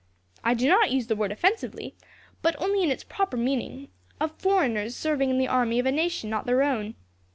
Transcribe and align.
I 0.43 0.55
do 0.55 0.67
not 0.67 0.89
use 0.89 1.05
the 1.05 1.15
word 1.15 1.31
offensively, 1.31 1.93
but 2.41 2.59
only 2.59 2.81
in 2.81 2.89
its 2.89 3.03
proper 3.03 3.37
meaning, 3.37 3.89
of 4.19 4.31
foreigners 4.31 4.95
serving 4.95 5.29
in 5.29 5.37
the 5.37 5.47
army 5.47 5.77
of 5.77 5.85
a 5.85 5.91
nation 5.91 6.27
not 6.27 6.47
their 6.47 6.63
own. 6.63 6.95